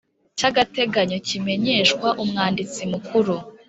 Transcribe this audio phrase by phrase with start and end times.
[0.37, 3.35] Cy agateganyo kimenyeshwa umwanditsi mukuru